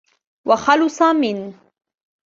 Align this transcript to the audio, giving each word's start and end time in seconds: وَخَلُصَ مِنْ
وَخَلُصَ 0.47 1.01
مِنْ 1.01 1.53